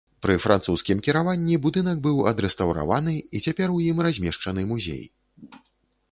Пры 0.25 0.35
французскім 0.43 1.01
кіраванні 1.07 1.57
будынак 1.65 1.99
быў 2.07 2.15
адрэстаўраваны 2.31 3.13
і 3.39 3.41
цяпер 3.47 3.67
у 3.75 3.83
ім 3.89 3.97
размешчаны 4.07 4.61
музей. 4.71 5.03